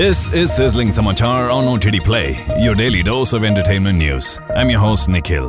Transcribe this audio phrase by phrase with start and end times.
[0.00, 4.40] This is Sizzling Samachar on OTT Play, your daily dose of entertainment news.
[4.56, 5.48] I'm your host, Nikhil.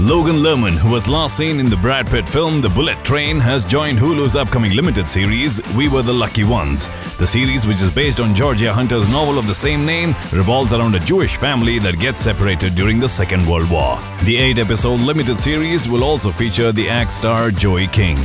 [0.00, 3.66] Logan Lerman, who was last seen in the Brad Pitt film The Bullet Train, has
[3.66, 6.88] joined Hulu's upcoming limited series, We Were the Lucky Ones.
[7.18, 10.94] The series, which is based on Georgia Hunter's novel of the same name, revolves around
[10.94, 13.98] a Jewish family that gets separated during the Second World War.
[14.24, 18.16] The eight episode limited series will also feature the act star Joey King.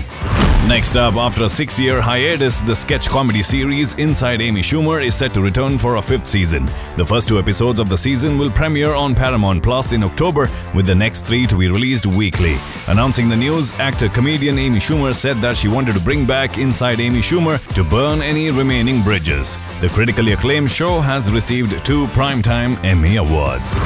[0.66, 5.16] Next up, after a six year hiatus, the sketch comedy series Inside Amy Schumer is
[5.16, 6.66] set to return for a fifth season.
[6.98, 10.86] The first two episodes of the season will premiere on Paramount Plus in October, with
[10.86, 12.58] the next three to be released weekly.
[12.88, 17.00] Announcing the news, actor comedian Amy Schumer said that she wanted to bring back Inside
[17.00, 19.58] Amy Schumer to burn any remaining bridges.
[19.80, 23.78] The critically acclaimed show has received two Primetime Emmy Awards.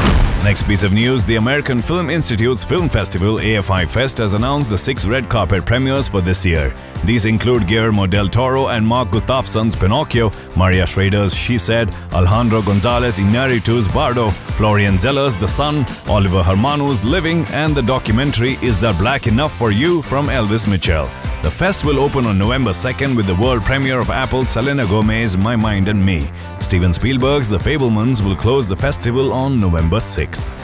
[0.44, 4.78] Next piece of news the American Film Institute's film festival, AFI Fest, has announced the
[4.78, 6.61] six red carpet premieres for this year.
[7.04, 13.18] These include Guillermo del Toro and Mark Gustafson's Pinocchio, Maria Schrader's She Said, Alejandro Gonzalez
[13.18, 19.26] Iñárritu's Bardo, Florian Zeller's The Sun, Oliver Hermanus' Living, and the documentary Is That Black
[19.26, 21.06] Enough for You from Elvis Mitchell.
[21.42, 25.36] The fest will open on November 2nd with the world premiere of Apple's Selena Gomez
[25.36, 26.22] My Mind and Me.
[26.60, 30.61] Steven Spielberg's The Fabelmans will close the festival on November 6th.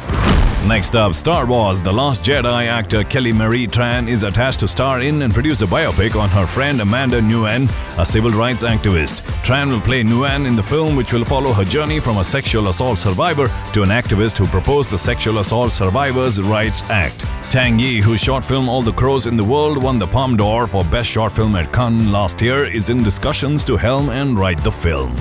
[0.68, 5.00] Next up, Star Wars The Last Jedi actor Kelly Marie Tran is attached to star
[5.00, 9.22] in and produce a biopic on her friend Amanda Nguyen, a civil rights activist.
[9.44, 12.68] Tran will play Nguyen in the film, which will follow her journey from a sexual
[12.68, 17.22] assault survivor to an activist who proposed the Sexual Assault Survivors' Rights Act.
[17.50, 20.68] Tang Yi, whose short film All the Crows in the World won the Palme d'Or
[20.68, 24.62] for Best Short Film at Cannes last year, is in discussions to helm and write
[24.66, 25.16] the film.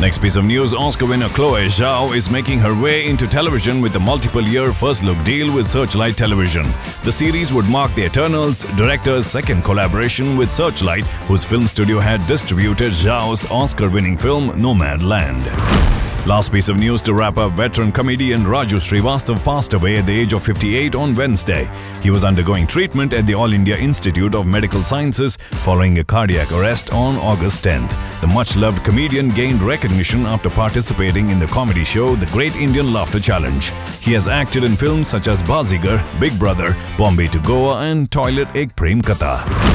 [0.00, 3.94] Next piece of news Oscar winner Chloe Zhao is making her way into television with
[3.94, 6.66] a multiple year first look deal with Searchlight Television.
[7.04, 12.26] The series would mark the Eternals director's second collaboration with Searchlight, whose film studio had
[12.26, 16.01] distributed Zhao's Oscar winning film Nomadland.
[16.24, 20.16] Last piece of news to wrap up veteran comedian Raju Srivastav passed away at the
[20.16, 21.68] age of 58 on Wednesday.
[22.00, 26.52] He was undergoing treatment at the All India Institute of Medical Sciences following a cardiac
[26.52, 27.90] arrest on August 10th.
[28.20, 32.92] The much loved comedian gained recognition after participating in the comedy show The Great Indian
[32.92, 33.72] Laughter Challenge.
[34.00, 38.46] He has acted in films such as Baazigar, Big Brother, Bombay to Goa, and Toilet
[38.54, 39.71] Ek Prem Katha.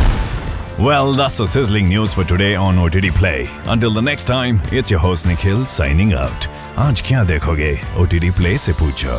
[0.80, 3.48] Well, that's the sizzling news for today on OTT Play.
[3.66, 6.48] Until the next time, it's your host Nikhil signing out.
[6.78, 9.16] आज क्या देखोगे OTT Play से पूछो.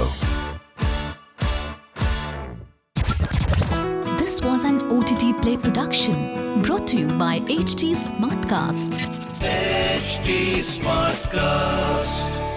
[4.20, 9.00] This was an OTT Play production brought to you by HT Smartcast.
[9.42, 12.47] HT Smartcast.